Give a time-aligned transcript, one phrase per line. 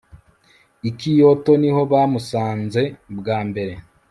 [0.89, 2.81] I Kyoto niho namusanze
[3.17, 3.73] bwa mbere